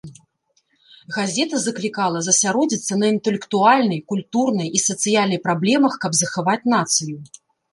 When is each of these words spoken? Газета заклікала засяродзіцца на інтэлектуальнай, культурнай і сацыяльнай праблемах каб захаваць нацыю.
Газета 1.17 1.59
заклікала 1.65 2.17
засяродзіцца 2.27 2.93
на 3.03 3.11
інтэлектуальнай, 3.17 3.99
культурнай 4.15 4.67
і 4.81 4.85
сацыяльнай 4.87 5.39
праблемах 5.45 5.93
каб 6.07 6.11
захаваць 6.25 6.61
нацыю. 6.75 7.17